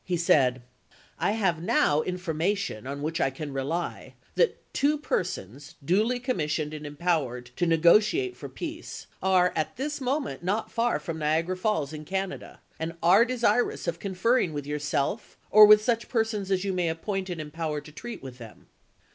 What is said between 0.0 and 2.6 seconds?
He said:" I have now informa